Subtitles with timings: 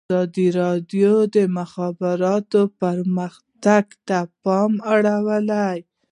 [0.07, 5.77] ازادي راډیو د د مخابراتو پرمختګ ته پام اړولی.